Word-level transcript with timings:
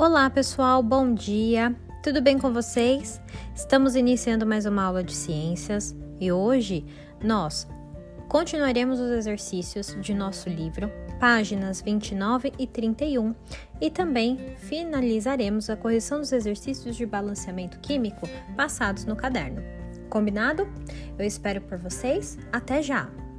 Olá, 0.00 0.30
pessoal, 0.30 0.82
bom 0.82 1.12
dia. 1.12 1.76
Tudo 2.02 2.22
bem 2.22 2.38
com 2.38 2.50
vocês? 2.54 3.20
Estamos 3.54 3.94
iniciando 3.94 4.46
mais 4.46 4.64
uma 4.64 4.82
aula 4.82 5.04
de 5.04 5.14
ciências 5.14 5.94
e 6.18 6.32
hoje 6.32 6.86
nós 7.22 7.68
continuaremos 8.26 8.98
os 8.98 9.10
exercícios 9.10 9.94
de 10.00 10.14
nosso 10.14 10.48
livro, 10.48 10.90
páginas 11.20 11.82
29 11.82 12.50
e 12.58 12.66
31, 12.66 13.34
e 13.78 13.90
também 13.90 14.56
finalizaremos 14.56 15.68
a 15.68 15.76
correção 15.76 16.20
dos 16.20 16.32
exercícios 16.32 16.96
de 16.96 17.04
balanceamento 17.04 17.78
químico 17.80 18.26
passados 18.56 19.04
no 19.04 19.14
caderno. 19.14 19.62
Combinado? 20.08 20.66
Eu 21.18 21.26
espero 21.26 21.60
por 21.60 21.76
vocês. 21.76 22.38
Até 22.50 22.80
já! 22.80 23.29